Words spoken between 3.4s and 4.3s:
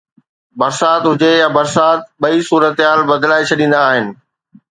ڇڏيندا آهن